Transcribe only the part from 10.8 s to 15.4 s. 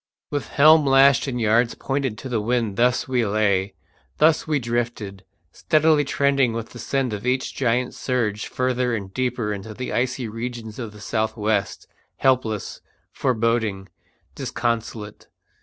the south west, helpless, foreboding, disconsolate.